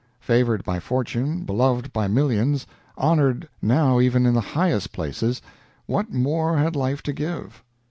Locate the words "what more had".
5.85-6.75